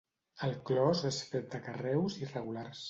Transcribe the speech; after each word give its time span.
El 0.47 0.55
clos 0.69 1.03
és 1.11 1.21
fet 1.35 1.47
de 1.55 1.63
carreus 1.69 2.21
irregulars. 2.27 2.77